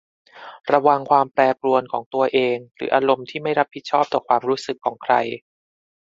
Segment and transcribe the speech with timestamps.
[0.71, 5.13] ระวังความแปรปรวนของตัวเองหรืออารมณ์ที่ไม่รับผิดชอบความรู้สึกของใคร